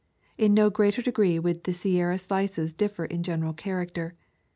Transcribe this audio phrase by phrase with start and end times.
[0.35, 4.15] In no greater degree would the Sierra slices differ in general character.